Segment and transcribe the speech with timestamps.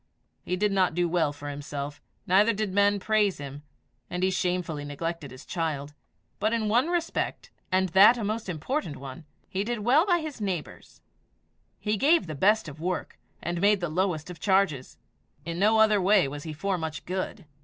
[0.41, 3.61] He did not do well for himself, neither did men praise him;
[4.09, 5.93] and he shamefully neglected his child;
[6.39, 10.41] but in one respect, and that a most important one, he did well by his
[10.41, 11.01] neighbours:
[11.77, 14.97] he gave the best of work, and made the lowest of charges.
[15.45, 17.45] In no other way was he for much good.